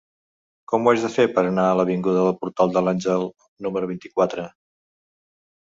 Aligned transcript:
Com 0.71 0.87
ho 0.91 1.11
faig 1.15 1.35
per 1.35 1.43
anar 1.49 1.65
a 1.67 1.75
l'avinguda 1.79 2.23
del 2.29 2.37
Portal 2.45 2.73
de 2.79 2.85
l'Àngel 2.87 3.29
número 3.67 3.91
vint-i-quatre? 3.93 4.51